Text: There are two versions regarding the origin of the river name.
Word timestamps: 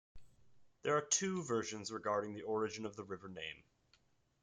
There 0.81 0.97
are 0.97 1.01
two 1.01 1.43
versions 1.43 1.91
regarding 1.91 2.33
the 2.33 2.41
origin 2.41 2.87
of 2.87 2.95
the 2.95 3.03
river 3.03 3.29
name. 3.29 3.63